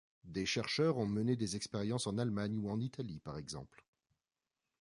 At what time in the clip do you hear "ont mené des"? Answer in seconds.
0.97-1.55